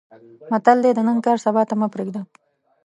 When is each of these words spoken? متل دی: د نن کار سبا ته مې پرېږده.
متل 0.51 0.77
دی: 0.83 0.91
د 0.95 0.99
نن 1.07 1.17
کار 1.25 1.37
سبا 1.45 1.61
ته 1.69 1.73
مې 1.79 1.87
پرېږده. 1.93 2.21